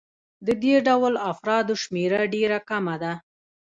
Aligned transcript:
د 0.45 0.47
دې 0.63 0.75
ډول 0.87 1.13
افرادو 1.31 1.73
شمېره 1.83 2.21
ډېره 2.33 2.59
کمه 2.69 2.95
ده 3.03 3.13